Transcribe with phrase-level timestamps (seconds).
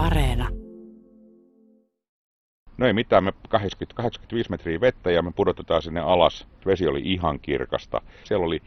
[0.00, 0.48] Areena.
[2.78, 6.46] No ei mitään, me 80, 85 metriä vettä ja me pudotetaan sinne alas.
[6.66, 8.00] Vesi oli ihan kirkasta.
[8.24, 8.62] Siellä oli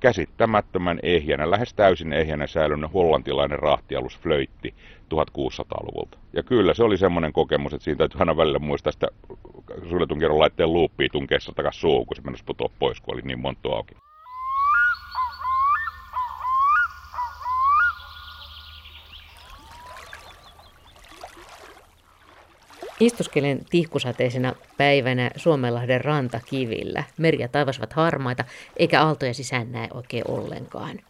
[0.00, 4.74] käsittämättömän ehjänä, lähes täysin ehjänä säilynyt hollantilainen rahtialus Flöitti
[5.14, 6.18] 1600-luvulta.
[6.32, 9.08] Ja kyllä se oli semmoinen kokemus, että siinä täytyy aina välillä muistaa sitä
[9.88, 13.40] suljetun kerran laitteen luuppiin tunkeessa takaisin suuhun, kun se mennessä putoa pois, kun oli niin
[13.40, 13.94] monta auki.
[23.00, 27.04] Istuskelen tihkusateisena päivänä Suomenlahden rantakivillä.
[27.18, 28.44] Meri ja taivas ovat harmaita,
[28.76, 31.00] eikä aaltoja sisään näe oikein ollenkaan.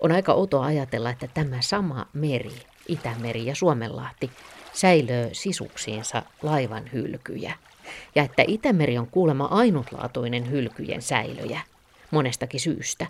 [0.00, 2.52] On aika outoa ajatella, että tämä sama meri,
[2.88, 4.30] Itämeri ja Suomenlahti,
[4.72, 7.52] säilöö sisuksiinsa laivan hylkyjä.
[8.14, 11.60] Ja että Itämeri on kuulemma ainutlaatuinen hylkyjen säilöjä,
[12.10, 13.06] monestakin syystä.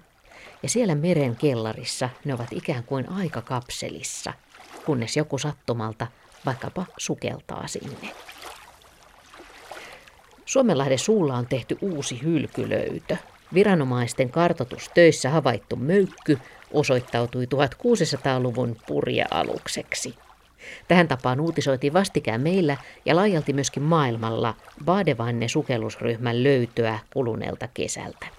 [0.63, 4.33] Ja siellä meren kellarissa ne ovat ikään kuin aikakapselissa,
[4.87, 6.07] kunnes joku sattumalta
[6.47, 8.11] vaikkapa sukeltaa sinne.
[10.47, 13.17] Suomenlahden suulla on tehty uusi hylkylöytö.
[13.55, 16.39] Viranomaisten kartotustöissä havaittu möykky
[16.73, 20.15] osoittautui 1600-luvun purjealukseksi.
[20.89, 28.38] Tähän tapaan uutisoitiin vastikään meillä ja laajalti myöskin maailmalla Badevanne sukellusryhmän löytöä kuluneelta kesältä.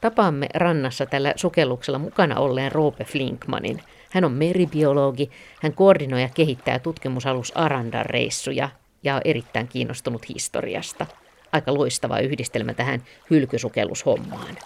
[0.00, 3.82] Tapaamme rannassa tällä sukelluksella mukana olleen Roope Flinkmanin.
[4.10, 5.30] Hän on meribiologi,
[5.62, 8.68] hän koordinoi ja kehittää tutkimusalus Arandan reissuja
[9.02, 11.06] ja on erittäin kiinnostunut historiasta.
[11.52, 14.56] Aika loistava yhdistelmä tähän hylkysukellushommaan.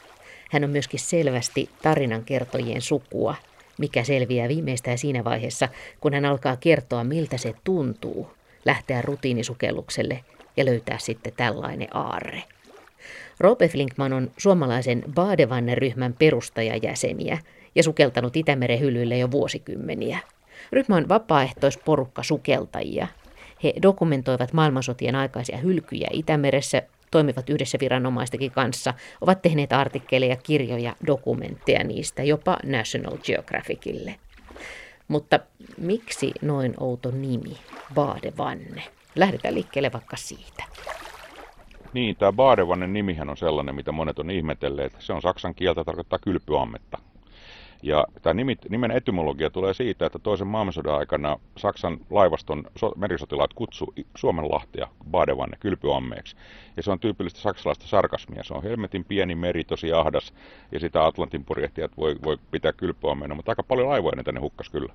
[0.51, 3.35] Hän on myöskin selvästi tarinankertojien sukua,
[3.79, 5.69] mikä selviää viimeistään siinä vaiheessa,
[6.01, 8.31] kun hän alkaa kertoa, miltä se tuntuu
[8.65, 10.25] lähteä rutiinisukellukselle
[10.57, 12.43] ja löytää sitten tällainen aarre.
[13.43, 17.39] Rope Flinkman on suomalaisen Badevanne-ryhmän perustajajäseniä
[17.75, 20.19] ja sukeltanut Itämeren hyllyille jo vuosikymmeniä.
[20.73, 23.07] Ryhmä on vapaaehtoisporukka sukeltajia.
[23.65, 31.85] He dokumentoivat maailmansotien aikaisia hylkyjä Itämeressä, toimivat yhdessä viranomaistenkin kanssa, ovat tehneet artikkeleja, kirjoja, dokumentteja
[31.85, 34.15] niistä, jopa National Geographicille.
[35.09, 35.41] Mutta
[35.79, 37.57] miksi noin outo nimi,
[37.95, 38.83] Badevanne?
[39.17, 40.65] Lähdetään liikkeelle vaikka siitä.
[41.93, 44.97] Niin, tämä Badevannen nimihän on sellainen, mitä monet on ihmetelleet.
[44.99, 46.99] Se on saksan kieltä, tarkoittaa kylpyammetta.
[47.83, 48.35] Ja tämä
[48.69, 52.65] nimen etymologia tulee siitä, että toisen maailmansodan aikana Saksan laivaston
[52.97, 56.37] merisotilaat kutsu Suomenlahtia Badevanne kylpyammeeksi.
[56.77, 58.45] Ja se on tyypillistä saksalaista sarkasmia.
[58.45, 60.35] Se on helmetin pieni meri, tosi ahdas,
[60.73, 64.71] ja sitä Atlantin purjehtijat voi, voi pitää kylpyammeena, mutta aika paljon laivoja ne tänne hukkas
[64.71, 64.93] kyllä.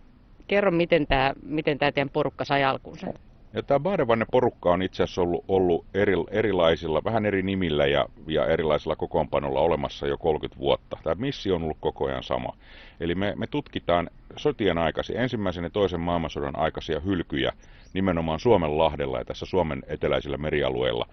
[0.47, 3.07] Kerro, miten tämä, miten tämä teidän porukka sai alkunsa?
[3.53, 8.45] Ja tämä Badevanne-porukka on itse asiassa ollut, ollut eri, erilaisilla, vähän eri nimillä ja, ja
[8.45, 10.97] erilaisilla kokoonpanolla olemassa jo 30 vuotta.
[11.03, 12.53] Tämä missio on ollut koko ajan sama.
[12.99, 17.51] Eli me, me tutkitaan sotien aikaisia, ensimmäisen ja toisen maailmansodan aikaisia hylkyjä
[17.93, 21.05] nimenomaan Suomen lahdella ja tässä Suomen eteläisillä merialueilla.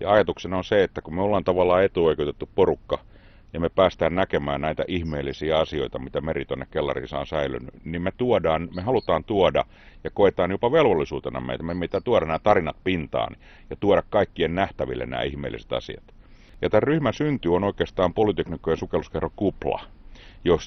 [0.00, 2.98] Ja ajatuksena on se, että kun me ollaan tavallaan etuoikeutettu porukka,
[3.52, 8.12] ja me päästään näkemään näitä ihmeellisiä asioita, mitä meri tuonne kellariinsa on säilynyt, niin me
[8.16, 9.64] tuodaan, me halutaan tuoda
[10.04, 13.36] ja koetaan jopa velvollisuutena meitä, me mitä tuoda nämä tarinat pintaan
[13.70, 16.04] ja tuoda kaikkien nähtäville nämä ihmeelliset asiat.
[16.62, 19.80] Ja tämän ryhmän synty on oikeastaan polyteknikkojen sukelluskerro kupla,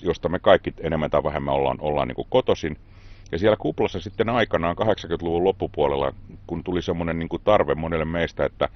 [0.03, 2.77] josta me kaikki enemmän tai vähemmän ollaan, ollaan niin kotosin.
[3.31, 6.13] Ja siellä kuplassa sitten aikanaan 80-luvun loppupuolella,
[6.47, 8.69] kun tuli semmoinen niin tarve monelle meistä, että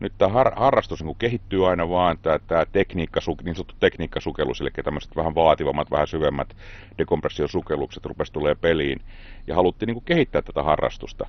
[0.00, 4.70] nyt tämä har, harrastus niin kehittyy aina vaan, tämä, tämä tekniikka, niin sanottu tekniikkasukellus, eli
[4.84, 6.56] tämmöiset vähän vaativammat, vähän syvemmät
[6.98, 9.00] dekompressiosukellukset rupesi tulee peliin,
[9.46, 11.26] ja haluttiin niin kehittää tätä harrastusta.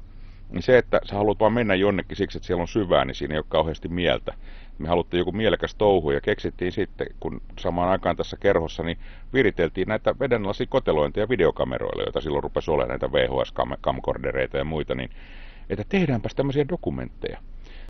[0.49, 3.33] Niin se, että sä haluat vaan mennä jonnekin siksi, että siellä on syvää, niin siinä
[3.33, 4.33] ei ole kauheasti mieltä.
[4.79, 8.97] Me haluttiin joku mielekäs touhu ja keksittiin sitten, kun samaan aikaan tässä kerhossa, niin
[9.33, 15.09] viriteltiin näitä vedenlasikotelointeja videokameroilla, joita silloin rupesi olemaan näitä VHS-camcordereita ja muita, niin
[15.69, 17.39] että tehdäänpäs tämmöisiä dokumentteja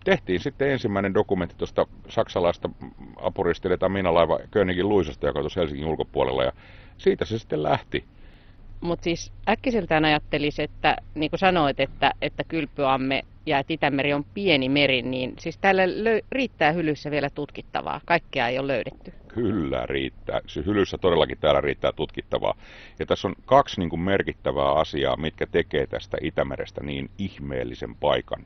[0.06, 2.70] tehtiin sitten ensimmäinen dokumentti tuosta saksalaista
[3.22, 6.52] apuristeilta Miinalaiva Königin Luisasta, joka tuossa Helsingin ulkopuolella, ja
[6.98, 8.06] siitä se sitten lähti.
[8.82, 14.26] Mutta siis äkkiseltään ajattelisi, että niin kuin sanoit, että, että kylpyamme ja että Itämeri on
[14.34, 18.02] pieni meri, niin siis täällä löy- riittää hylyssä vielä tutkittavaa.
[18.06, 19.14] Kaikkea ei ole löydetty.
[19.28, 20.42] Kyllä riittää.
[20.48, 22.56] Siis hylyssä todellakin täällä riittää tutkittavaa.
[23.00, 28.46] Ja tässä on kaksi niin kuin merkittävää asiaa, mitkä tekee tästä Itämerestä niin ihmeellisen paikan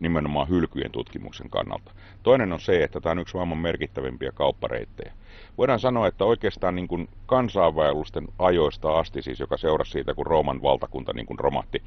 [0.00, 1.92] nimenomaan hylkyjen tutkimuksen kannalta.
[2.22, 5.12] Toinen on se, että tämä on yksi maailman merkittävimpiä kauppareittejä.
[5.58, 10.62] Voidaan sanoa, että oikeastaan niin kuin kansainvaellusten ajoista asti, siis joka seurasi siitä, kun Rooman
[10.62, 11.82] valtakunta niin kuin romahti,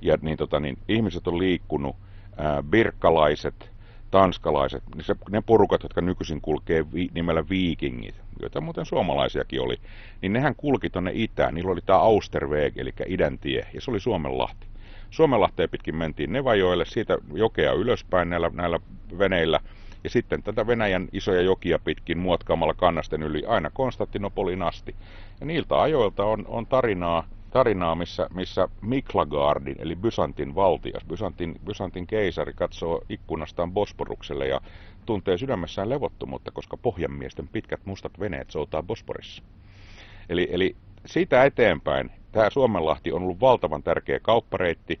[0.00, 1.96] ja niin, tota, niin ihmiset on liikkunut,
[2.36, 3.70] ää, birkkalaiset,
[4.10, 9.76] tanskalaiset, niin se, ne porukat, jotka nykyisin kulkee vi, nimellä viikingit, joita muuten suomalaisiakin oli,
[10.22, 11.54] niin nehän kulki tuonne itään.
[11.54, 14.66] Niillä oli tämä Austerweg, eli idäntie, ja se oli Suomenlahti.
[15.14, 18.80] Suomenlahteen pitkin mentiin Nevajoelle, siitä jokea ylöspäin näillä, näillä
[19.18, 19.60] veneillä,
[20.04, 24.96] ja sitten tätä Venäjän isoja jokia pitkin muotkaamalla kannasten yli aina Konstantinopolin asti.
[25.40, 32.06] Ja niiltä ajoilta on, on tarinaa, tarinaa missä, missä Miklagardin, eli Byzantin valtias, Byzantin, Byzantin
[32.06, 34.60] keisari katsoo ikkunastaan Bosporukselle ja
[35.06, 39.42] tuntee sydämessään levottomuutta, koska pohjanmiesten pitkät mustat veneet soutaa Bosporissa.
[40.28, 40.76] Eli, eli
[41.06, 45.00] siitä eteenpäin tämä Suomenlahti on ollut valtavan tärkeä kauppareitti.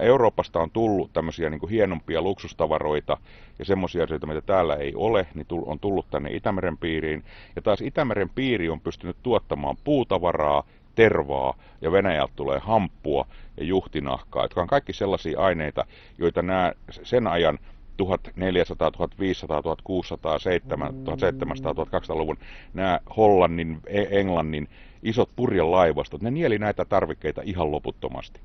[0.00, 3.16] Euroopasta on tullut tämmöisiä niin kuin hienompia luksustavaroita
[3.58, 7.24] ja semmoisia asioita, mitä täällä ei ole, niin on tullut tänne Itämeren piiriin.
[7.56, 10.62] Ja taas Itämeren piiri on pystynyt tuottamaan puutavaraa,
[10.94, 15.84] tervaa ja Venäjältä tulee hamppua ja juhtinahkaa, jotka on kaikki sellaisia aineita,
[16.18, 16.72] joita nämä
[17.02, 17.58] sen ajan
[18.06, 22.38] 1400, 1500, 1600, 1700, 1200-luvun
[22.74, 24.68] nämä Hollannin, e- Englannin
[25.02, 28.40] isot purjelaivastot, ne nieli näitä tarvikkeita ihan loputtomasti.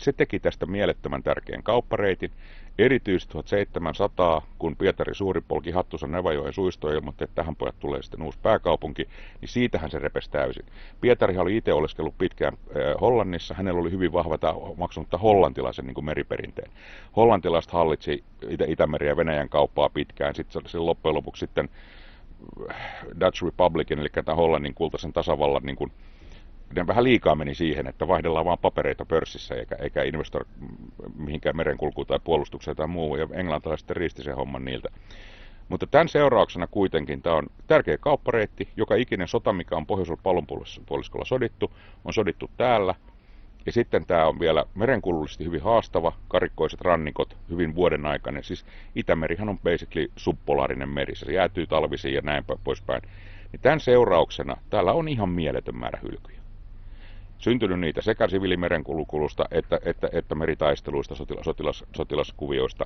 [0.00, 2.30] Se teki tästä mielettömän tärkeän kauppareitin.
[2.78, 8.02] Erityisesti 1700, kun Pietari Suuri polki hattusa Nevajoen suistoon ja ilmoitti, että tähän pojat tulee
[8.02, 9.08] sitten uusi pääkaupunki,
[9.40, 10.64] niin siitähän se repesi täysin.
[11.00, 13.54] Pietari oli itse oleskellut pitkään eh, Hollannissa.
[13.54, 14.38] Hänellä oli hyvin vahva
[14.76, 16.70] maksunut hollantilaisen niin kuin meriperinteen.
[17.16, 20.34] Hollantilaiset hallitsi Itä- Itämeri ja Venäjän kauppaa pitkään.
[20.34, 21.68] Sitten se loppujen lopuksi sitten
[22.70, 22.76] eh,
[23.20, 25.92] Dutch Republicin, eli tämän Hollannin kultaisen tasavallan niin kuin
[26.74, 30.48] ne vähän liikaa meni siihen, että vaihdellaan vain papereita pörssissä eikä, eikä investoida
[31.18, 34.88] mihinkään merenkulkuun tai puolustukseen tai muuhun, ja englantilaiset riisti sen homman niiltä.
[35.68, 38.68] Mutta tämän seurauksena kuitenkin tämä on tärkeä kauppareitti.
[38.76, 41.72] Joka ikinen sota, mikä on pohjoisella pallonpuoliskolla sodittu,
[42.04, 42.94] on sodittu täällä.
[43.66, 48.44] Ja sitten tämä on vielä merenkulullisesti hyvin haastava, karikkoiset rannikot, hyvin vuoden aikainen.
[48.44, 53.02] Siis Itämerihan on basically subpolaarinen meri, se jäätyy talvisiin ja näin poispäin.
[53.52, 56.43] Niin tämän seurauksena täällä on ihan mieletön määrä hylkyjä
[57.38, 62.84] syntynyt niitä sekä siviilimerenkulusta että, että, että meritaisteluista, sotilas, sotilas, sotilaskuvioista.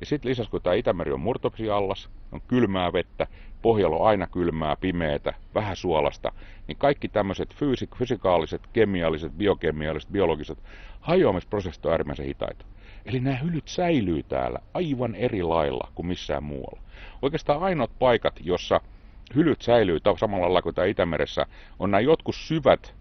[0.00, 3.26] Ja sitten lisäksi, kun tämä Itämeri on murtopsi allas, on kylmää vettä,
[3.62, 6.32] pohjalla on aina kylmää, pimeätä, vähän suolasta,
[6.68, 10.58] niin kaikki tämmöiset fyysik- fysikaaliset, kemialliset, biokemialliset, biologiset
[11.00, 12.64] hajoamisprosessit on äärimmäisen hitaita.
[13.06, 16.80] Eli nämä hylyt säilyy täällä aivan eri lailla kuin missään muualla.
[17.22, 18.80] Oikeastaan ainoat paikat, jossa
[19.34, 21.46] hylyt säilyy samalla lailla kuin tämä Itämeressä,
[21.78, 22.94] on nämä jotkut syvät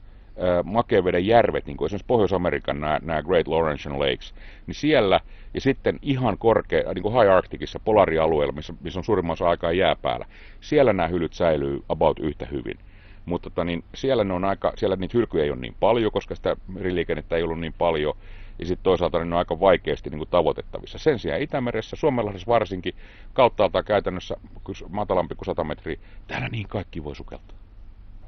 [0.64, 4.34] makeaveden järvet, niin kuin esimerkiksi Pohjois-Amerikan nämä, nämä Great Laurentian Lakes,
[4.68, 5.20] niin siellä
[5.54, 9.72] ja sitten ihan korkea, niin kuin High Arcticissa, polarialueella, missä, missä on suurimman osa aikaa
[9.72, 10.26] jääpäällä,
[10.62, 12.80] siellä nämä hylyt säilyy about yhtä hyvin.
[13.26, 16.36] Mutta tota, niin siellä, ne on aika, siellä niitä hylkyjä ei ole niin paljon, koska
[16.36, 18.14] sitä meriliikennettä ei ollut niin paljon,
[18.60, 20.98] ja sitten toisaalta ne on aika vaikeasti niin kuin tavoitettavissa.
[20.98, 22.94] Sen sijaan Itämeressä, Suomenlahdessa varsinkin,
[23.34, 24.36] kauttaaltaan käytännössä
[24.90, 27.61] matalampi kuin 100 metriä, täällä niin kaikki voi sukeltaa.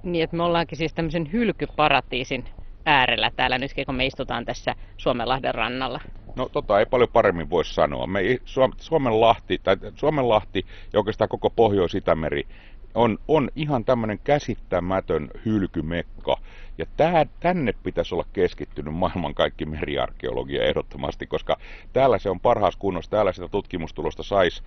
[0.03, 2.45] Niin, että me ollaankin siis tämmöisen hylkyparatiisin
[2.85, 6.00] äärellä täällä nyt, kun me istutaan tässä Suomenlahden rannalla.
[6.35, 8.07] No tota ei paljon paremmin voi sanoa.
[8.07, 8.21] Me,
[8.79, 12.44] Suomenlahti, tai Suomenlahti ja oikeastaan koko Pohjois-Itämeri
[12.95, 16.38] on, on ihan tämmöinen käsittämätön hylkymekka.
[16.78, 21.57] Ja tää, tänne pitäisi olla keskittynyt maailman kaikki meriarkeologia ehdottomasti, koska
[21.94, 24.63] täällä se on parhaassa kunnossa, täällä sitä tutkimustulosta saisi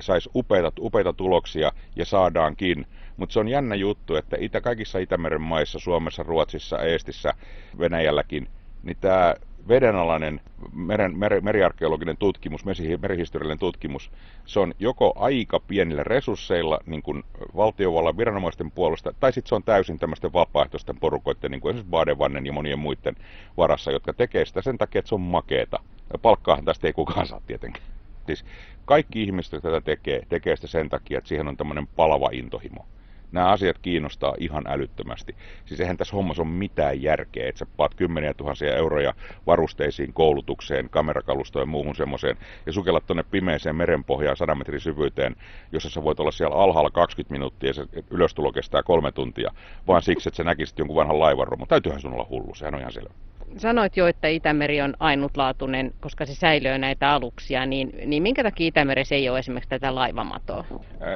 [0.00, 2.86] sais upeita, upeita tuloksia ja saadaankin.
[3.16, 7.34] Mutta se on jännä juttu, että itä, kaikissa Itämeren maissa, Suomessa, Ruotsissa, Eestissä,
[7.78, 8.48] Venäjälläkin,
[8.82, 9.34] niin tämä
[9.68, 10.40] vedenalainen
[10.72, 12.64] meren, mer, meriarkeologinen tutkimus,
[13.00, 14.10] merihistoriallinen tutkimus,
[14.46, 17.24] se on joko aika pienillä resursseilla niin kuin
[17.56, 22.46] valtiovallan viranomaisten puolesta, tai sitten se on täysin tämmöisten vapaaehtoisten porukoiden, niin kuin esimerkiksi Badevannen
[22.46, 23.16] ja monien muiden
[23.56, 25.78] varassa, jotka tekee sitä sen takia, että se on makeeta.
[26.22, 27.86] Palkkaahan tästä ei kukaan saa tietenkään.
[28.26, 28.44] Siis
[28.84, 32.86] kaikki ihmiset, jotka tätä tekee, tekee sitä sen takia, että siihen on tämmöinen palava intohimo
[33.32, 35.36] nämä asiat kiinnostaa ihan älyttömästi.
[35.64, 39.14] Siis eihän tässä hommassa ole mitään järkeä, että sä paat kymmeniä tuhansia euroja
[39.46, 45.36] varusteisiin, koulutukseen, kamerakalustoon ja muuhun semmoiseen, ja sukellat tuonne pimeeseen merenpohjaan 100 metrin syvyyteen,
[45.72, 49.52] jossa sä voit olla siellä alhaalla 20 minuuttia ja se ylöstulo kestää kolme tuntia,
[49.86, 51.68] vaan siksi, että sä näkisit jonkun vanhan laivanromun.
[51.68, 53.10] Täytyyhän sun olla hullu, sehän on ihan selvä
[53.56, 58.66] sanoit jo, että Itämeri on ainutlaatuinen, koska se säilöö näitä aluksia, niin, niin minkä takia
[58.66, 60.64] Itämeressä ei ole esimerkiksi tätä laivamatoa?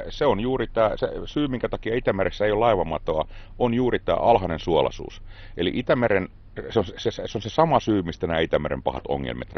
[0.09, 3.25] Se on juuri tämä, se syy, minkä takia Itämeressä ei ole laivamatoa,
[3.59, 5.23] on juuri tämä alhainen suolaisuus.
[5.57, 6.29] Eli Itämeren
[6.71, 9.49] se on se, se on se sama syy, mistä nämä Itämeren pahat ongelmat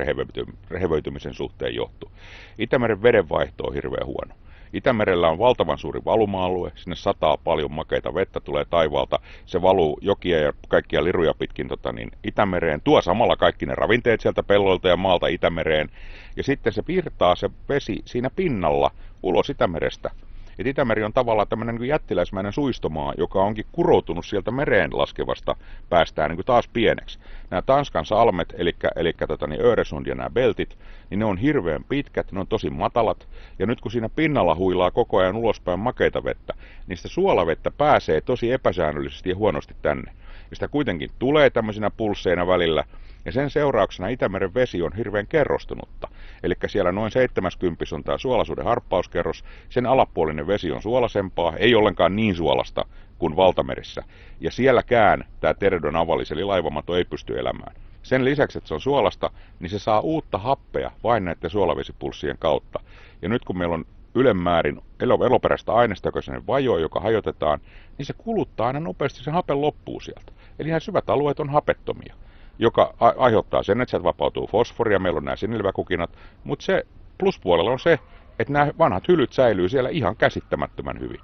[0.70, 2.10] rehevöitymisen suhteen johtuu.
[2.58, 4.34] Itämeren vedenvaihto on hirveän huono.
[4.72, 10.38] Itämerellä on valtavan suuri valuma-alue, sinne sataa paljon makeita vettä, tulee taivaalta, se valuu jokia
[10.38, 14.96] ja kaikkia liruja pitkin tota, niin Itämereen, tuo samalla kaikki ne ravinteet sieltä pelloilta ja
[14.96, 15.90] maalta Itämereen,
[16.36, 18.90] ja sitten se virtaa se vesi siinä pinnalla
[19.22, 20.10] ulos Itämerestä
[20.58, 25.56] et Itämeri on tavallaan tämmöinen niin jättiläismäinen suistomaa, joka onkin kuroutunut sieltä mereen laskevasta
[25.88, 27.18] päästään niin taas pieneksi.
[27.50, 30.78] Nämä Tanskan salmet, eli, eli tota, niin Öresund ja nämä beltit,
[31.10, 33.28] niin ne on hirveän pitkät, ne on tosi matalat,
[33.58, 36.54] ja nyt kun siinä pinnalla huilaa koko ajan ulospäin makeita vettä,
[36.86, 40.12] niin sitä suolavettä pääsee tosi epäsäännöllisesti ja huonosti tänne.
[40.50, 42.84] Ja sitä kuitenkin tulee tämmöisinä pulsseina välillä,
[43.24, 46.08] ja sen seurauksena Itämeren vesi on hirveän kerrostunutta.
[46.42, 52.16] Eli siellä noin 70 on tämä suolaisuuden harppauskerros, sen alapuolinen vesi on suolasempaa, ei ollenkaan
[52.16, 52.84] niin suolasta
[53.18, 54.02] kuin valtamerissä.
[54.40, 57.74] Ja sielläkään tämä Teredon avalis eli laivamato ei pysty elämään.
[58.02, 62.80] Sen lisäksi, että se on suolasta, niin se saa uutta happea vain näiden suolavesipulssien kautta.
[63.22, 67.60] Ja nyt kun meillä on ylemmäärin eloperäistä aineesta, joka sinne vajoo, joka hajotetaan,
[67.98, 70.32] niin se kuluttaa aina nopeasti sen hapen loppuu sieltä.
[70.58, 72.14] Eli ihan syvät alueet on hapettomia
[72.62, 76.10] joka aiheuttaa sen, että sieltä vapautuu fosforia, meillä on nämä sinilväkukinat,
[76.44, 76.82] mutta se
[77.18, 77.98] pluspuolella on se,
[78.38, 81.20] että nämä vanhat hylyt säilyy siellä ihan käsittämättömän hyvin.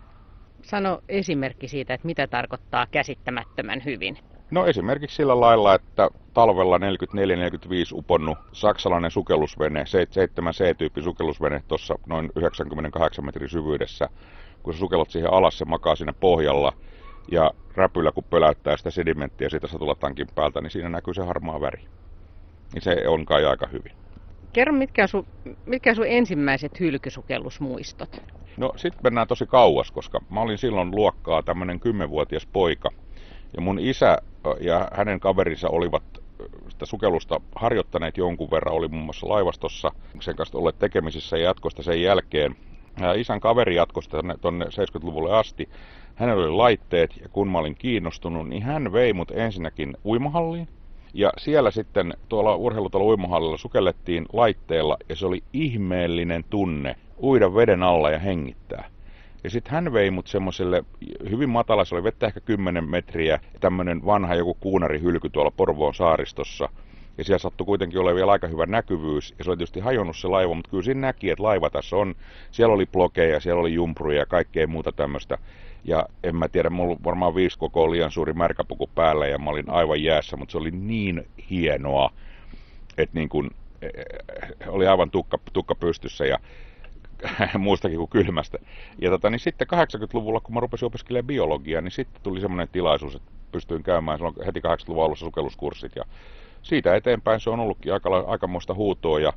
[0.62, 4.18] Sano esimerkki siitä, että mitä tarkoittaa käsittämättömän hyvin.
[4.50, 6.80] No esimerkiksi sillä lailla, että talvella 44-45
[7.92, 14.08] uponnut saksalainen sukellusvene, 7 C-tyyppi sukellusvene tuossa noin 98 metrin syvyydessä,
[14.62, 16.72] kun sä sukellot siihen alas, se makaa siinä pohjalla–
[17.32, 21.84] ja räpylä kun pöläyttää sitä sedimenttiä siitä satulatankin päältä, niin siinä näkyy se harmaa väri.
[22.74, 23.92] Niin se on kai aika hyvin.
[24.52, 25.26] Kerro, mitkä on sun,
[25.66, 28.08] mitkä on sun ensimmäiset hylkysukellusmuistot?
[28.56, 32.90] No sit mennään tosi kauas, koska mä olin silloin luokkaa tämmönen kymmenvuotias poika.
[33.56, 34.18] Ja mun isä
[34.60, 36.02] ja hänen kaverinsa olivat
[36.68, 41.82] sitä sukellusta harjoittaneet jonkun verran, oli muun muassa laivastossa sen kanssa olleet tekemisissä ja jatkosta
[41.82, 42.56] sen jälkeen.
[43.16, 45.68] Isän kaveri jatkosta tuonne 70-luvulle asti
[46.14, 50.68] hänellä oli laitteet ja kun mä olin kiinnostunut, niin hän vei mut ensinnäkin uimahalliin.
[51.14, 57.82] Ja siellä sitten tuolla urheilutalo uimahallilla sukellettiin laitteella ja se oli ihmeellinen tunne uida veden
[57.82, 58.90] alla ja hengittää.
[59.44, 60.84] Ja sitten hän vei mut semmoiselle
[61.30, 66.68] hyvin matala, se oli vettä ehkä 10 metriä, tämmöinen vanha joku kuunarihylky tuolla Porvoon saaristossa.
[67.18, 69.34] Ja siellä sattui kuitenkin olemaan vielä aika hyvä näkyvyys.
[69.38, 72.14] Ja se oli tietysti hajonnut se laiva, mutta kyllä siinä näki, että laiva tässä on.
[72.50, 75.38] Siellä oli blokeja, siellä oli jumpruja ja kaikkea muuta tämmöistä.
[75.84, 79.70] Ja en mä tiedä, mulla varmaan viisi koko liian suuri märkäpuku päällä ja mä olin
[79.70, 82.12] aivan jäässä, mutta se oli niin hienoa,
[82.98, 83.50] että niin kuin,
[83.82, 83.92] eh,
[84.66, 86.38] oli aivan tukka, tukka pystyssä ja
[87.58, 88.58] muustakin kuin kylmästä.
[88.98, 93.14] Ja tota, niin sitten 80-luvulla, kun mä rupesin opiskelemaan biologiaa, niin sitten tuli semmoinen tilaisuus,
[93.14, 95.96] että pystyin käymään silloin heti 80-luvun alussa sukelluskurssit.
[95.96, 96.04] Ja
[96.62, 99.32] siitä eteenpäin se on ollutkin aika, aikamoista huutoa ja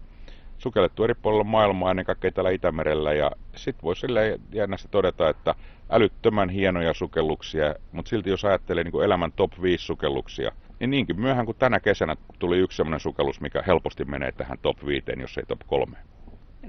[0.57, 3.13] sukellettu eri puolilla maailmaa, ennen kaikkea täällä Itämerellä.
[3.13, 5.55] Ja sitten voisi silleen jännästi todeta, että
[5.89, 11.45] älyttömän hienoja sukelluksia, mutta silti jos ajattelee niin elämän top 5 sukelluksia, niin niinkin myöhään
[11.45, 15.43] kuin tänä kesänä tuli yksi sellainen sukellus, mikä helposti menee tähän top 5, jos ei
[15.47, 15.97] top 3.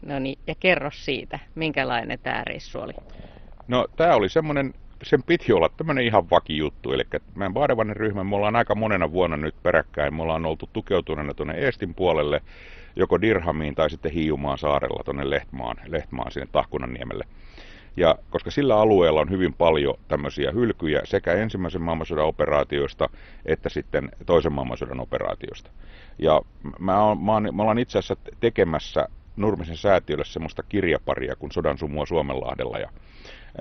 [0.07, 2.93] No niin, ja kerro siitä, minkälainen tämä reissu oli?
[3.69, 7.05] No tämä oli semmoinen, sen piti olla tämmöinen ihan vakijuttu, eli
[7.35, 11.55] meidän Baadevannen ryhmä, me ollaan aika monena vuonna nyt peräkkäin, me ollaan oltu tukeutuneena tuonne
[11.55, 12.41] Eestin puolelle,
[12.97, 17.25] joko Dirhamiin tai sitten Hiiumaan saarella tuonne Lehtmaan, Lehtmaan sinne Tahkunanniemelle.
[17.97, 23.09] Ja koska sillä alueella on hyvin paljon tämmöisiä hylkyjä sekä ensimmäisen maailmansodan operaatioista
[23.47, 25.71] että sitten toisen maailmansodan operaatioista.
[26.19, 26.43] Ja
[26.79, 31.79] mä, oon, mä, oon, mä ollaan itse asiassa tekemässä Nurmisen säätiölle semmoista kirjaparia kuin Sodan
[31.79, 32.91] sumua Suomenlahdella ja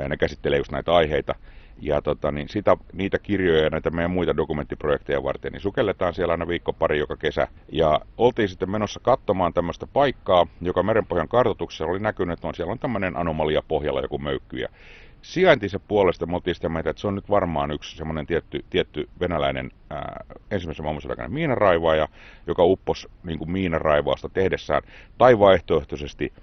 [0.10, 1.36] ne käsittelee just näitä aiheita.
[1.82, 6.32] Ja tota, niin sitä, niitä kirjoja ja näitä meidän muita dokumenttiprojekteja varten, niin sukelletaan siellä
[6.32, 7.48] aina viikko pari joka kesä.
[7.72, 12.72] Ja oltiin sitten menossa katsomaan tämmöistä paikkaa, joka merenpohjan kartoituksessa oli näkynyt, että on, siellä
[12.72, 14.58] on tämmöinen anomalia pohjalla joku möykky.
[14.58, 14.70] Ja
[15.22, 20.26] sijaintinsa puolesta me sitä että se on nyt varmaan yksi semmoinen tietty, tietty venäläinen ää,
[20.52, 22.08] ensimmäisen maailmansodan miinaraivaaja,
[22.48, 24.82] joka upposi niin kuin miinaraivausta tehdessään
[25.18, 26.34] tai vaihtoehtoisesti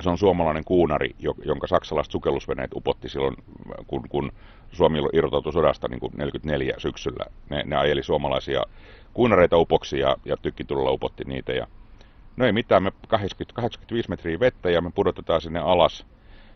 [0.00, 1.10] se on suomalainen kuunari,
[1.44, 3.36] jonka saksalaiset sukellusveneet upotti silloin,
[3.86, 4.32] kun, kun
[4.72, 7.24] Suomi irrotautui sodasta niin kuin 44 syksyllä.
[7.50, 8.62] Ne, ne ajeli suomalaisia
[9.14, 11.52] kuunareita upoksi ja, ja tykkitulolla upotti niitä.
[11.52, 11.66] Ja,
[12.36, 16.06] no ei mitään, me 80, 85 metriä vettä ja me pudotetaan sinne alas.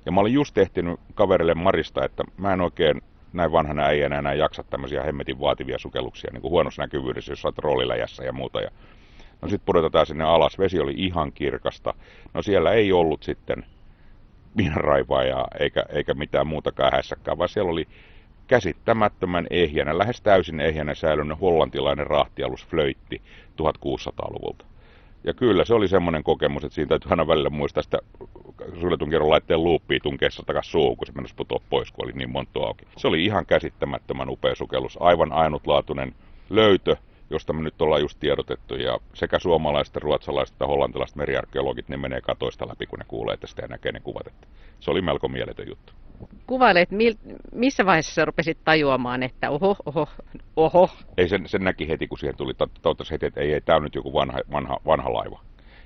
[0.06, 4.34] Ja mä olin just tehtinyt kaverille Marista, että mä en oikein näin vanhana ei enää
[4.34, 8.60] jaksa tämmöisiä hemmetin vaativia sukelluksia, niin kuin huonossa näkyvyydessä, jos olet rooliläjässä ja muuta.
[8.60, 8.70] Ja
[9.42, 11.94] No sitten pudotetaan sinne alas, vesi oli ihan kirkasta.
[12.34, 13.66] No siellä ei ollut sitten
[14.54, 17.88] miinanraivaajaa eikä, eikä mitään muutakaan hässäkään, vaan siellä oli
[18.46, 23.22] käsittämättömän ehjänä, lähes täysin ehjänä säilynyt hollantilainen rahtialus Flöitti
[23.62, 24.64] 1600-luvulta.
[25.24, 27.98] Ja kyllä se oli semmoinen kokemus, että siinä täytyy aina välillä muistaa sitä
[28.80, 32.30] suljetun kierron laitteen luuppia tunkeessa takaisin suuhun, kun se mennessä putoa pois, kun oli niin
[32.30, 32.84] monta auki.
[32.96, 36.14] Se oli ihan käsittämättömän upea sukellus, aivan ainutlaatuinen
[36.50, 36.96] löytö,
[37.32, 38.74] josta me nyt ollaan just tiedotettu.
[38.74, 43.62] Ja sekä suomalaiset, ruotsalaiset että hollantilaiset meriarkeologit, ne menee katoista läpi, kun ne kuulee tästä
[43.62, 44.26] ja näkee ne kuvat.
[44.26, 44.46] Että
[44.80, 45.92] se oli melko mieletön juttu.
[46.46, 46.88] Kuvailet,
[47.52, 50.08] missä vaiheessa sä rupesit tajuamaan, että oho, oho,
[50.56, 50.88] oho?
[51.16, 52.54] Ei, sen, sen näki heti, kun siihen tuli.
[52.54, 55.40] Toivottavasti heti, että ei, ei tämä on nyt joku vanha, vanha, vanha laiva.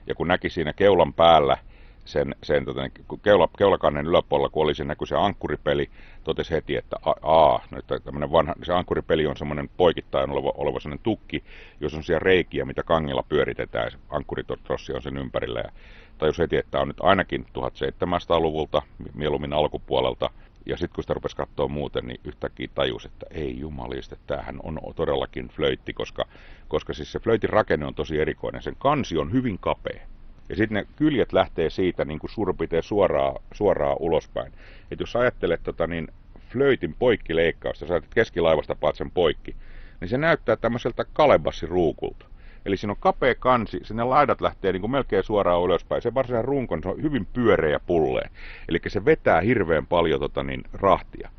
[0.06, 1.56] Ja kun näki siinä keulan päällä,
[2.06, 5.90] sen, sen tota, niin keula, keulakannen yläpuolella, kun oli se näkyi se ankkuripeli,
[6.24, 7.58] totesi heti, että a,
[7.96, 11.44] että vanha, se ankkuripeli on semmoinen poikittain oleva, oleva semmoinen tukki,
[11.80, 15.60] jos on siellä reikiä, mitä kangilla pyöritetään, se ankkuritrossi on sen ympärillä.
[15.60, 15.70] Ja
[16.18, 18.82] tajus heti, että on nyt ainakin 1700-luvulta,
[19.14, 20.30] mieluummin alkupuolelta,
[20.66, 24.80] ja sitten kun sitä rupesi katsoa muuten, niin yhtäkkiä tajus, että ei jumalista, tämähän on
[24.96, 26.24] todellakin flöitti, koska,
[26.68, 28.62] koska siis se flöitin rakenne on tosi erikoinen.
[28.62, 30.15] Sen kansi on hyvin kapea.
[30.48, 34.52] Ja sitten ne kyljet lähtee siitä niin kuin suurin piirtein suoraan, suoraan ulospäin.
[34.90, 36.08] Et jos ajattelet tota, niin
[36.48, 39.56] flöitin poikkileikkausta, sä ajattelet keskilaivasta paat sen poikki,
[40.00, 42.26] niin se näyttää tämmöiseltä kalebassiruukulta.
[42.66, 46.02] Eli siinä on kapea kansi, sinne laidat lähtee niin kuin melkein suoraan ylöspäin.
[46.02, 48.30] Se varsinainen runko se on hyvin pyöreä ja pulleen.
[48.68, 51.30] Eli se vetää hirveän paljon tota, niin, rahtia.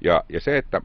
[0.00, 0.80] Ja, ja se, että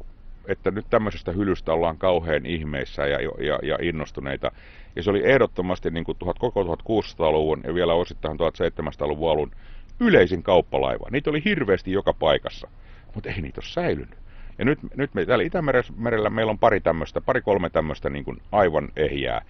[0.50, 4.52] että nyt tämmöisestä hylystä ollaan kauhean ihmeissä ja, ja, ja innostuneita.
[5.00, 9.51] Ja se oli ehdottomasti niin kuin koko 1600-luvun ja vielä osittain 1700-luvun alun
[10.00, 11.10] yleisin kauppalaiva.
[11.12, 12.68] Niitä oli hirveästi joka paikassa,
[13.15, 14.18] mutta ei niitä ole säilynyt.
[14.58, 18.41] Ja nyt, nyt me täällä Itämerellä meillä on pari tämmöistä, pari kolme tämmöistä niin kuin
[18.51, 19.41] aivan ehjää.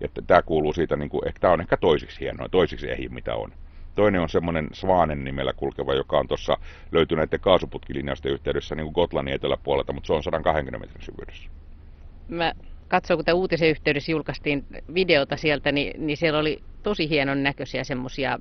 [0.00, 3.52] Ja tämä kuuluu siitä, niin kuin, tämä on ehkä toisiksi hienoa, toisiksi ehjä mitä on.
[3.94, 6.58] Toinen on semmoinen Svanen nimellä kulkeva, joka on tuossa
[6.92, 11.50] löytyneiden kaasuputkilinjausten yhteydessä niin kuin Gotlannin eteläpuolelta, mutta se on 120 metrin syvyydessä.
[12.28, 12.52] Mä
[12.88, 17.84] katsoin, kun tämä uutisen yhteydessä julkaistiin videota sieltä, niin, niin siellä oli tosi hienon näköisiä
[17.84, 18.38] semmoisia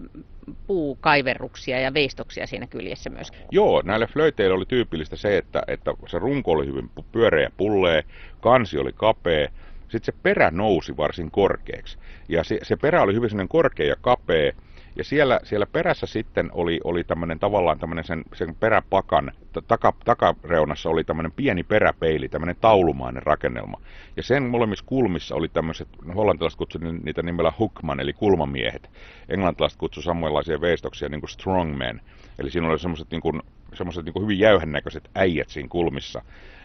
[0.67, 3.31] puukaiverruksia ja veistoksia siinä kyljessä myös.
[3.51, 8.03] Joo, näille flöiteille oli tyypillistä se, että, että se runko oli hyvin pyöreä ja pullee,
[8.41, 9.47] kansi oli kapea,
[9.81, 11.97] sitten se perä nousi varsin korkeaksi.
[12.29, 14.51] Ja se, se perä oli hyvin korkea ja kapea,
[14.97, 19.31] ja siellä, siellä perässä sitten oli, oli tämmöinen tavallaan tämmöinen sen, sen peräpakan
[19.67, 23.81] taka, takareunassa oli tämmöinen pieni peräpeili, tämmöinen taulumainen rakennelma.
[24.15, 28.89] Ja sen molemmissa kulmissa oli tämmöiset, hollantilaiset kutsuivat niitä nimellä hookman, eli kulmamiehet.
[29.29, 32.01] Englantilaiset kutsuivat samanlaisia veistoksia niin kuin strongmen.
[32.39, 33.41] Eli siinä oli semmoiset niin
[33.73, 36.21] semmoiset niin hyvin jäyhännäköiset äijät siinä kulmissa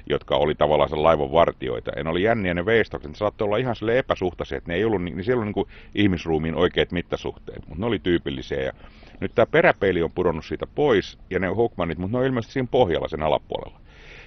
[0.06, 1.90] jotka oli tavallaan sen laivan vartioita.
[2.04, 5.02] Ne oli jänniä ne veistokset, ne saattoi olla ihan sille epäsuhtaisia, että ne ei ollut,
[5.02, 8.60] niin siellä oli niin ihmisruumiin oikeat mittasuhteet, mutta ne oli tyypillisiä.
[8.60, 8.72] Ja
[9.20, 12.68] nyt tämä peräpeili on pudonnut siitä pois, ja ne Hawkmanit, mutta ne on ilmeisesti siinä
[12.70, 13.80] pohjalla sen alapuolella.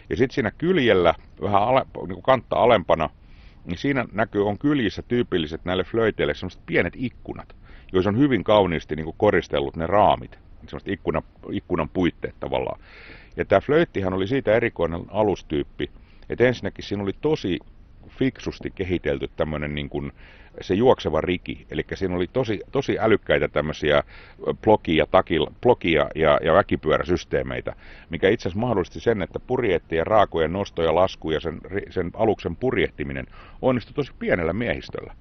[0.10, 3.10] Ja sitten siinä kyljellä, vähän ale, niin kuin kantta alempana,
[3.66, 7.56] niin siinä näkyy, on kyljissä tyypilliset näille flöiteille sellaiset pienet ikkunat,
[7.94, 12.80] joissa on hyvin kauniisti niin kuin koristellut ne raamit, sellaiset ikkuna, ikkunan puitteet tavallaan.
[13.38, 15.90] Ja tämä flöittihan oli siitä erikoinen alustyyppi,
[16.30, 17.60] että ensinnäkin siinä oli tosi
[18.10, 20.12] fiksusti kehitelty tämmöinen niin kuin
[20.62, 21.66] se juokseva riki.
[21.72, 24.04] Eli siinä oli tosi, tosi älykkäitä tämmöisiä
[24.64, 27.76] blogia, takil, blogia ja, ja väkipyöräsysteemeitä,
[28.10, 32.56] mikä itse asiassa mahdollisti sen, että purjettien, raakojen nosto ja lasku ja sen, sen aluksen
[32.56, 33.28] purjehtiminen
[33.62, 35.14] onnistui tosi pienellä miehistöllä.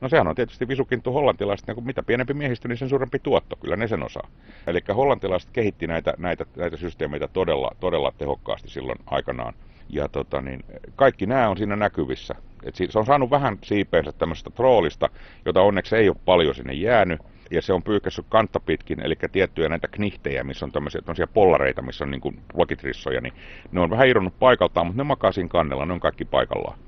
[0.00, 3.56] No sehän on tietysti visukintu hollantilaiset, niin kun mitä pienempi miehistö, niin sen suurempi tuotto,
[3.56, 4.28] kyllä ne sen osaa.
[4.66, 9.54] Eli hollantilaiset kehitti näitä, näitä, näitä systeemeitä todella, todella tehokkaasti silloin aikanaan.
[9.88, 10.64] Ja tota, niin,
[10.96, 12.34] kaikki nämä on siinä näkyvissä.
[12.64, 15.08] Et se on saanut vähän siipeensä tämmöisestä troolista,
[15.44, 17.20] jota onneksi ei ole paljon sinne jäänyt.
[17.50, 21.82] Ja se on pyyhkässyt kantta pitkin, eli tiettyjä näitä knihtejä, missä on tämmöisiä, tämmöisiä pollareita,
[21.82, 23.32] missä on niin kuin blokitrissoja, niin
[23.72, 26.78] ne on vähän irronnut paikaltaan, mutta ne makaa siinä kannella, ne on kaikki paikallaan.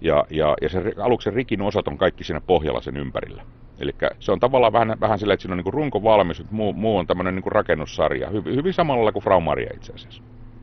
[0.00, 3.44] Ja, ja, ja se aluksen rikin osat on kaikki siinä pohjalla sen ympärillä.
[3.80, 6.72] Eli se on tavallaan vähän, vähän sillä, että siinä on niin runko valmis, mutta muu,
[6.72, 10.22] muu on tämmöinen niin rakennussarja, hyvin, hyvin samalla kuin Fraumaria itse asiassa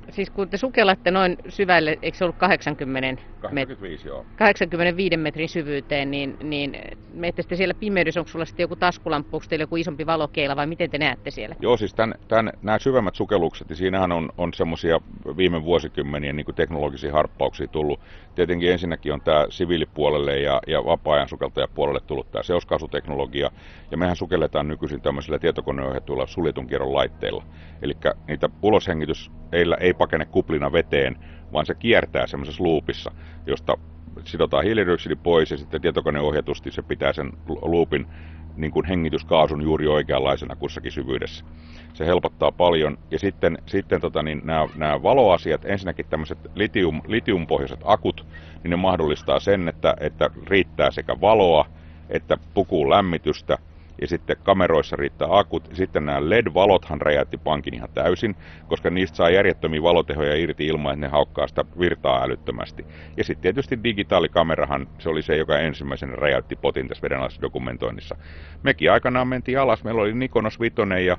[0.10, 4.26] siis kun te sukellatte noin syvälle, eikö se ollut 80 85, joo.
[4.38, 6.78] 85 metrin syvyyteen, niin, niin
[7.13, 10.68] menette sitten siellä pimeydessä, onko sulla sitten joku taskulamppu, onko teillä joku isompi valokeila vai
[10.68, 11.56] miten te näette siellä?
[11.60, 15.02] Joo, siis tämän, tämän, nämä syvemmät sukellukset, niin siinähän on, on semmoisia
[15.38, 18.00] viime vuosikymmenien niin kuin teknologisia harppauksia tullut.
[18.36, 23.52] Tietenkin ensinnäkin on tämä siviilipuolelle ja, ja vapaa-ajan sukeltajapuolelle tullut tämä seoskaasuteknologia,
[23.91, 27.44] ja mehän sukelletaan nykyisin tämmöisillä tietokoneohjatuilla suljetun kierron laitteilla.
[27.82, 27.94] Eli
[28.28, 31.18] niitä uloshengitys ei, ei pakene kuplina veteen,
[31.54, 33.12] vaan se kiertää semmoisessa loopissa,
[33.46, 33.78] josta
[34.24, 37.32] sidotaan hiilidioksidi pois ja sitten tietokoneohjatusti se pitää sen
[37.62, 38.08] loopin
[38.56, 41.46] niin kuin hengityskaasun juuri oikeanlaisena kussakin syvyydessä.
[41.94, 42.98] Se helpottaa paljon.
[43.12, 48.26] Ja sitten, sitten tota, niin nämä, nämä valoasiat, ensinnäkin tämmöiset litium, litiumpohjaiset akut,
[48.64, 51.66] niin ne mahdollistaa sen, että, että riittää sekä valoa
[52.10, 53.58] että pukuun lämmitystä,
[54.02, 55.70] ja sitten kameroissa riittää akut.
[55.74, 58.36] Sitten nämä LED-valothan räjäytti pankin ihan täysin,
[58.68, 62.86] koska niistä saa järjettömiä valotehoja irti ilman, että ne haukkaa sitä virtaa älyttömästi.
[63.18, 68.16] Ja sitten tietysti digitaalikamerahan, se oli se, joka ensimmäisenä räjäytti potin tässä vedenalaisessa dokumentoinnissa.
[68.64, 71.18] Mekin aikanaan mentiin alas, meillä oli Nikonos 5 ja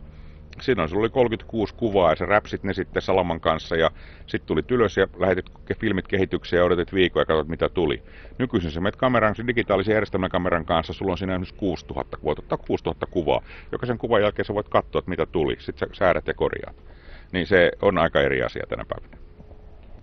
[0.61, 3.91] Siinä oli 36 kuvaa ja sä räpsit ne sitten Salaman kanssa ja
[4.27, 5.47] sitten tuli ylös ja lähetit
[5.81, 8.03] filmit kehitykseen ja odotit viikkoa ja katsot mitä tuli.
[8.39, 13.07] Nykyisin sä menet kameran, digitaalisen järjestelmäkameran kanssa, sulla on siinä esimerkiksi 6000, voit ottaa 6000
[13.07, 13.43] kuvaa.
[13.73, 16.77] Jokaisen kuvan jälkeen sä voit katsoa, että mitä tuli, sitten sä säädät ja korjaat.
[17.33, 19.17] Niin se on aika eri asia tänä päivänä.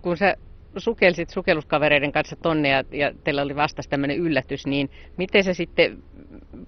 [0.02, 0.36] Kun sä
[0.76, 6.02] sukelsit sukelluskavereiden kanssa tonne ja, ja teillä oli vastas tämmöinen yllätys, niin miten se sitten,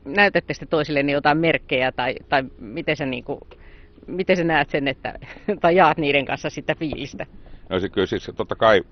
[0.05, 3.40] näytätte sitten toisille jotain merkkejä tai, tai miten sä niin kuin
[4.07, 5.19] miten sä näet sen, että,
[5.61, 7.27] tai jaat niiden kanssa sitä fiilistä?
[7.69, 8.83] No se kyllä siis totta kai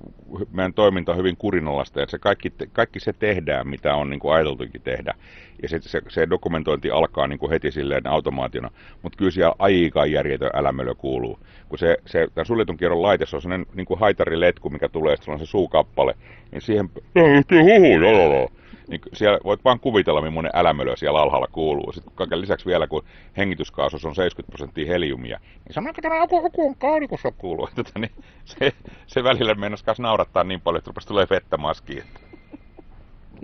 [0.53, 4.35] meidän toiminta on hyvin kurinalaista, että se kaikki, kaikki se tehdään, mitä on niin kuin
[4.35, 5.15] ajateltukin tehdä.
[5.63, 8.71] Ja se, se, se dokumentointi alkaa niin kuin heti silleen automaationa,
[9.03, 11.39] mutta kyllä siellä aika järjetön älämölö kuuluu.
[11.69, 15.17] Kun se, se tämän suljetun kierron laite, se on sellainen niin kuin haitariletku, mikä tulee,
[15.17, 16.15] sitten on se suukappale,
[16.53, 16.91] niin siihen
[18.89, 21.93] niin siellä voit vaan kuvitella, millainen älämölö siellä alhaalla kuuluu.
[21.93, 23.05] Sitten kaiken lisäksi vielä, kun
[23.37, 26.67] hengityskaasus on 70 prosenttia heliumia, niin sanoiko tämä joku, joku
[27.25, 27.69] on kuuluu.
[27.75, 28.13] Tota, niin
[28.45, 28.73] se,
[29.07, 32.05] se välillä meinasi naurattaa niin paljon, että rupesi tulee vettä maskiin.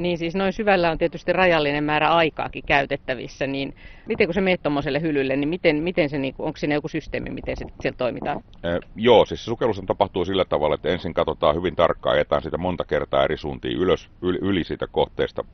[0.00, 3.74] Niin siis noin syvällä on tietysti rajallinen määrä aikaakin käytettävissä, niin
[4.06, 7.30] miten kun se menet tuommoiselle hylylle, niin miten, miten se, niin, onko siinä joku systeemi,
[7.30, 8.36] miten se siellä toimitaan?
[8.36, 12.84] Eh, joo, siis sukellus tapahtuu sillä tavalla, että ensin katsotaan hyvin tarkkaan, ajetaan sitä monta
[12.84, 15.44] kertaa eri suuntiin ylös, yli, yli siitä kohteesta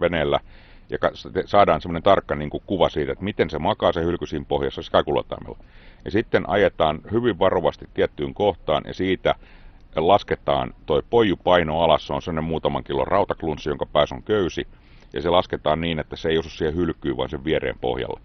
[0.00, 0.40] veneellä,
[0.90, 0.98] ja
[1.46, 4.82] saadaan semmoinen tarkka niin kuin kuva siitä, että miten se makaa se hylky siinä pohjassa
[4.82, 5.58] skakulataimella.
[6.04, 9.34] Ja sitten ajetaan hyvin varovasti tiettyyn kohtaan ja siitä
[9.96, 14.66] lasketaan toi poijupaino alas, se on sellainen muutaman kilon rautaklunssi, jonka päässä on köysi,
[15.12, 18.20] ja se lasketaan niin, että se ei osu siihen hylkyyn, vaan sen viereen pohjalle.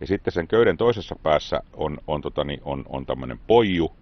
[0.00, 3.92] Ja sitten sen köyden toisessa päässä on, on, tota, niin, on, on tämmöinen poiju,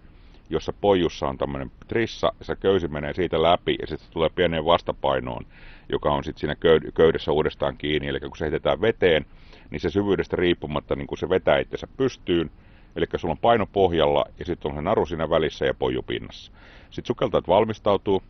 [0.51, 4.65] jossa pojussa on tämmöinen trissa, ja se köysi menee siitä läpi, ja sitten tulee pieneen
[4.65, 5.47] vastapainoon,
[5.89, 6.57] joka on sitten siinä
[6.95, 8.09] köydessä uudestaan kiinni.
[8.09, 9.27] Eli kun se heitetään veteen,
[9.71, 12.51] niin se syvyydestä riippumatta niin kun se vetää itsensä pystyyn,
[12.97, 16.53] eli sulla on paino pohjalla, ja sitten on se naru siinä välissä ja poiju pinnassa.
[16.91, 18.23] Sitten sukeltajat valmistautuu,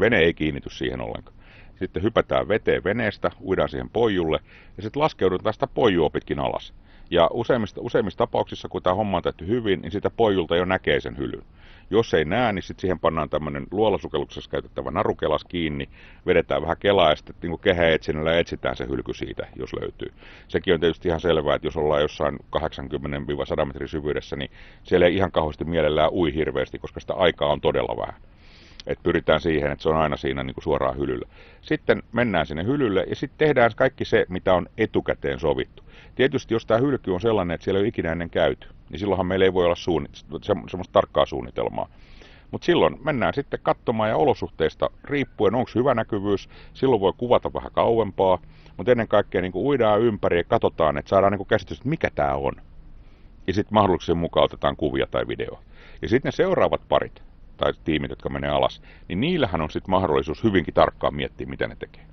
[0.00, 1.36] vene ei kiinnity siihen ollenkaan.
[1.78, 4.40] Sitten hypätään veteen veneestä, uidaan siihen pojulle
[4.76, 6.74] ja sitten laskeudutaan sitä pojua pitkin alas.
[7.10, 11.00] Ja useimmissa, useimmissa tapauksissa, kun tämä homma on tehty hyvin, niin sitä pojulta jo näkee
[11.00, 11.44] sen hylyn.
[11.90, 15.88] Jos ei näe, niin sitten siihen pannaan tämmöinen luolasukelluksessa käytettävä narukelas kiinni,
[16.26, 20.12] vedetään vähän kelaa ja sitten niin kehäetsinnällä etsitään se hylky siitä, jos löytyy.
[20.48, 24.50] Sekin on tietysti ihan selvää, että jos ollaan jossain 80-100 metrin syvyydessä, niin
[24.82, 28.20] siellä ei ihan kauheasti mielellään ui hirveästi, koska sitä aikaa on todella vähän.
[28.86, 31.28] Et pyritään siihen, että se on aina siinä niin kuin suoraan hylyllä.
[31.60, 35.82] Sitten mennään sinne hylylle ja sitten tehdään kaikki se, mitä on etukäteen sovittu.
[36.14, 39.26] Tietysti jos tämä hylky on sellainen, että siellä ei ole ikinä ennen käyty, niin silloinhan
[39.26, 39.74] meillä ei voi olla
[40.42, 41.88] se, semmoista tarkkaa suunnitelmaa.
[42.50, 47.72] Mutta silloin mennään sitten katsomaan ja olosuhteista riippuen, onko hyvä näkyvyys, silloin voi kuvata vähän
[47.72, 48.38] kauempaa,
[48.76, 52.34] mutta ennen kaikkea niin uidaan ympäri ja katsotaan, että saadaan niin käsitys, että mikä tämä
[52.34, 52.52] on.
[53.46, 55.58] Ja sitten mahdollisuuksien mukaan otetaan kuvia tai video.
[56.02, 57.22] Ja sitten ne seuraavat parit
[57.56, 61.76] tai tiimit, jotka menee alas, niin niillähän on sitten mahdollisuus hyvinkin tarkkaan miettiä, mitä ne
[61.76, 62.06] tekee.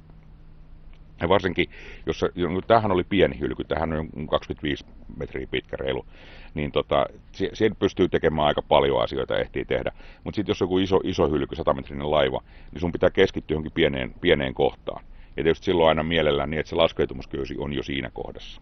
[1.22, 1.66] Ja varsinkin,
[2.06, 4.86] jos no, tämähän oli pieni hylky, tähän on 25
[5.18, 6.06] metriä pitkä reilu,
[6.54, 9.92] niin tota, siihen pystyy tekemään aika paljon asioita, ehtii tehdä.
[10.24, 13.56] Mutta sitten jos on joku iso, iso hylky, 100 metrinen laiva, niin sun pitää keskittyä
[13.56, 15.04] johonkin pieneen, pieneen kohtaan.
[15.38, 18.62] Ja tietysti silloin aina mielellään niin, että se laskeutumisköysi on jo siinä kohdassa.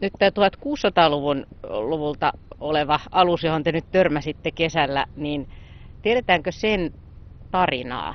[0.00, 5.48] Nyt tämä 1600-luvun luvulta oleva alus, johon te nyt törmäsitte kesällä, niin
[6.02, 6.90] tiedetäänkö sen
[7.50, 8.14] tarinaa?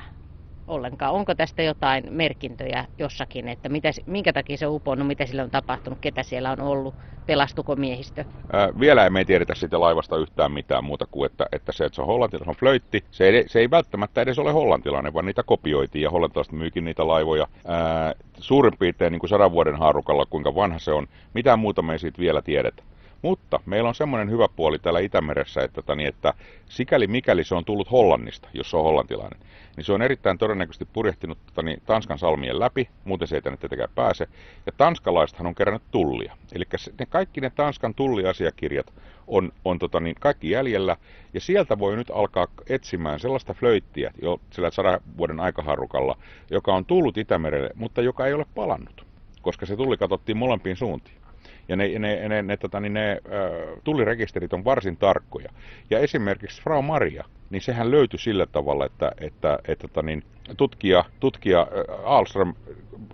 [0.68, 1.14] Ollenkaan?
[1.14, 5.50] Onko tästä jotain merkintöjä jossakin, että mitä, minkä takia se on uponnut, mitä sillä on
[5.50, 6.94] tapahtunut, ketä siellä on ollut,
[7.26, 8.24] pelastuko miehistö?
[8.52, 12.00] Ää, vielä emme tiedetä siitä laivasta yhtään mitään muuta kuin, että, että se, että se
[12.02, 13.04] on hollantilainen, flöitti.
[13.10, 17.06] Se ei, se ei välttämättä edes ole hollantilainen, vaan niitä kopioitiin ja hollantilaiset myykin niitä
[17.06, 17.46] laivoja.
[17.66, 21.06] Ää, suurin piirtein niin kuin sadan vuoden haarukalla, kuinka vanha se on.
[21.34, 22.82] Mitään muuta me ei siitä vielä tiedetä.
[23.22, 26.34] Mutta meillä on semmoinen hyvä puoli täällä Itämeressä, että, tani, että
[26.66, 29.40] sikäli mikäli se on tullut Hollannista, jos se on hollantilainen,
[29.76, 33.90] niin se on erittäin todennäköisesti purjehtinut tani, Tanskan salmien läpi, muuten se ei tänne tietenkään
[33.94, 34.28] pääse.
[34.66, 36.36] Ja tanskalaisethan on kerännyt tullia.
[36.52, 36.64] Eli
[36.98, 38.92] ne, kaikki ne Tanskan tulliasiakirjat
[39.26, 40.96] on, on tota, niin, kaikki jäljellä,
[41.34, 46.18] ja sieltä voi nyt alkaa etsimään sellaista flöittiä jo sillä sadan vuoden aikaharukalla,
[46.50, 49.06] joka on tullut Itämerelle, mutta joka ei ole palannut,
[49.42, 51.17] koska se tulli katsottiin molempiin suuntiin.
[51.68, 55.50] Ja ne, ne, ne, ne, tota, niin ne äh, tullirekisterit on varsin tarkkoja.
[55.90, 60.22] Ja esimerkiksi Frau Maria, niin sehän löytyi sillä tavalla, että, että, että, tota niin,
[60.56, 61.66] tutkija, tutkija
[62.04, 62.54] Alström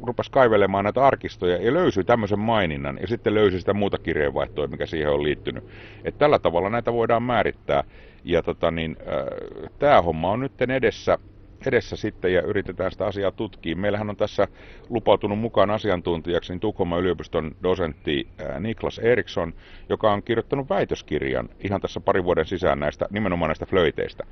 [0.03, 4.87] rupesi kaivelemaan näitä arkistoja ja löysi tämmöisen maininnan ja sitten löysi sitä muuta kirjeenvaihtoa, mikä
[4.87, 5.65] siihen on liittynyt.
[6.05, 7.85] Että tällä tavalla näitä voidaan määrittää.
[8.25, 11.19] Ja tota niin, äh, tämä homma on nyt edessä
[11.67, 13.77] edessä sitten ja yritetään sitä asiaa tutkia.
[13.77, 14.49] Meillähän on tässä
[14.91, 18.29] lupautunut mukaan asiantuntijaksi niin Tukholman yliopiston dosentti
[18.61, 19.55] Niklas Eriksson,
[19.89, 24.25] joka on kirjoittanut väitöskirjan ihan tässä pari vuoden sisään näistä, nimenomaan näistä flöiteistä.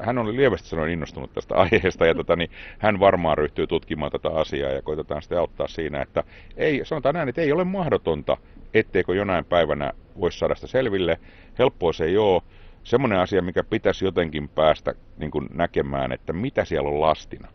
[0.00, 4.28] Hän oli lievästi sanoen innostunut tästä aiheesta ja tota, niin hän varmaan ryhtyy tutkimaan tätä
[4.28, 6.24] asiaa ja koitetaan sitten auttaa siinä, että
[6.56, 8.36] ei, sanotaan näin, että ei ole mahdotonta,
[8.74, 11.20] etteikö jonain päivänä voisi saada sitä selville.
[11.58, 12.42] Helppoa se ei ole
[12.84, 17.48] semmoinen asia, mikä pitäisi jotenkin päästä niin kuin näkemään, että mitä siellä on lastina.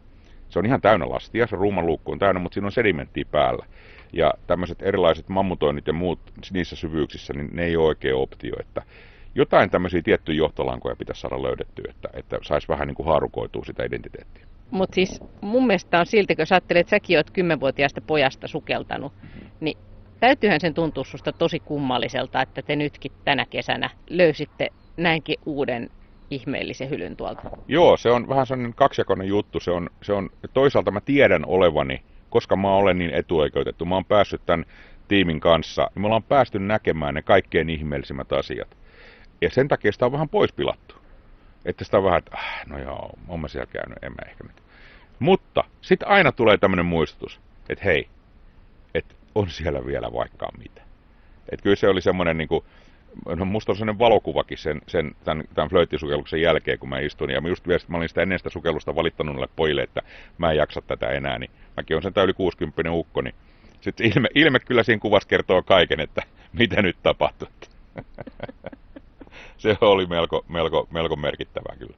[0.49, 3.65] Se on ihan täynnä lastia, se ruumanluukku on täynnä, mutta siinä on sedimenttiä päällä.
[4.13, 6.19] Ja tämmöiset erilaiset mammutoinnit ja muut
[6.51, 8.55] niissä syvyyksissä, niin ne ei ole oikein optio.
[8.59, 8.81] Että
[9.35, 13.83] jotain tämmöisiä tiettyjä johtolankoja pitäisi saada löydettyä, että, että saisi vähän niin kuin haarukoitua sitä
[13.83, 14.45] identiteettiä.
[14.71, 19.13] Mutta siis mun mielestä on silti, kun sä ajattelet, että säkin oot kymmenvuotiaasta pojasta sukeltanut,
[19.59, 19.77] niin
[20.19, 25.89] täytyyhän sen tuntua susta tosi kummalliselta, että te nytkin tänä kesänä löysitte näinkin uuden
[26.29, 27.41] ihmeellisen hylyn tuolta.
[27.67, 29.59] Joo, se on vähän sellainen kaksijakoinen juttu.
[29.59, 33.85] Se on, se on, toisaalta mä tiedän olevani, koska mä olen niin etuoikeutettu.
[33.85, 34.65] Mä oon päässyt tämän
[35.07, 38.77] tiimin kanssa, niin me ollaan päästy näkemään ne kaikkein ihmeellisimmät asiat.
[39.41, 40.95] Ja sen takia sitä on vähän pois pilattu.
[41.65, 44.43] Että sitä on vähän, että ah, no joo, oon mä siellä käynyt, en mä ehkä
[44.43, 44.63] nyt.
[45.19, 48.07] Mutta sitten aina tulee tämmöinen muistutus, että hei,
[48.93, 50.81] että on siellä vielä vaikka mitä.
[51.49, 52.65] Että kyllä se oli semmoinen niin kuin,
[53.25, 57.29] no musta on sellainen valokuvakin sen, sen tämän, tämän flöittisukelluksen jälkeen, kun mä istun.
[57.29, 60.01] Ja mä just vielä, mä olin sitä ennen sitä sukellusta valittanut noille pojille, että
[60.37, 61.39] mä en jaksa tätä enää.
[61.39, 63.35] Niin mäkin on sen yli 60 ukko, niin
[63.81, 66.21] sitten ilme, ilme kyllä siinä kuvassa kertoo kaiken, että
[66.59, 67.47] mitä nyt tapahtuu.
[69.57, 71.95] Se oli melko, melko, melko merkittävää kyllä.